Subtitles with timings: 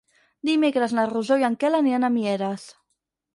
[0.49, 2.65] Dimecres na Rosó i en Quel aniran a Mieres.